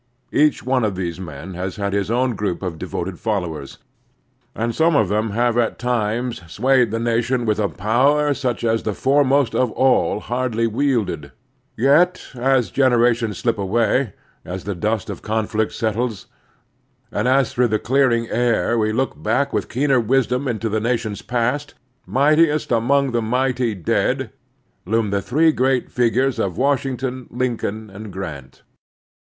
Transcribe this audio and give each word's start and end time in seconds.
Each 0.31 0.63
one 0.63 0.83
of 0.83 0.95
these 0.95 1.19
men 1.19 1.53
has 1.53 1.75
had 1.75 1.93
his 1.93 2.09
own 2.09 2.33
group 2.33 2.63
of 2.63 2.79
devoted 2.79 3.19
followers, 3.19 3.77
and 4.55 4.73
some 4.73 4.95
of 4.95 5.09
them 5.09 5.29
have 5.29 5.59
at 5.59 5.77
times 5.77 6.41
swayed 6.51 6.89
the 6.89 6.97
nation 6.97 7.45
with 7.45 7.59
a 7.59 7.69
power 7.69 8.33
such 8.33 8.63
as 8.63 8.81
the 8.81 8.95
foremost 8.95 9.53
of 9.53 9.69
all 9.73 10.19
hardly 10.19 10.65
wielded. 10.65 11.31
Yet 11.77 12.23
as 12.33 12.69
the 12.71 12.75
generations 12.77 13.37
slip 13.37 13.59
away, 13.59 14.13
as 14.43 14.63
the 14.63 14.73
dust 14.73 15.07
of 15.11 15.21
conflict 15.21 15.71
settles, 15.71 16.25
and 17.11 17.27
as 17.27 17.53
through 17.53 17.67
the 17.67 17.77
clearing 17.77 18.27
air 18.29 18.79
we 18.79 18.91
look 18.91 19.21
back 19.21 19.53
with 19.53 19.69
keener 19.69 19.99
wisdom 19.99 20.47
into 20.47 20.67
the 20.67 20.79
nation's 20.79 21.21
past, 21.21 21.75
mightiest 22.07 22.71
among 22.71 23.11
the 23.11 23.21
mighty 23.21 23.75
dead 23.75 24.31
loom 24.83 25.11
the 25.11 25.21
three 25.21 25.51
great 25.51 25.91
figures 25.91 26.39
of 26.39 26.57
Washington, 26.57 27.27
Lincoln, 27.29 27.91
and 27.91 28.11
Grant. 28.11 28.63